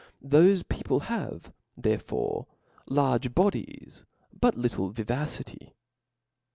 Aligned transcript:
Thofe 0.25 0.67
people 0.67 0.99
have 1.11 1.53
therefore 1.77 2.47
large 2.89 3.35
bodies 3.35 4.03
and 4.31 4.41
but 4.41 4.57
little 4.57 4.89
vivacity. 4.89 5.75